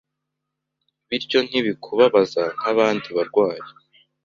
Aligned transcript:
Bityo 1.07 1.39
ntibikubabaza 1.47 2.43
nkabandi 2.57 3.07
barwayi 3.17 3.65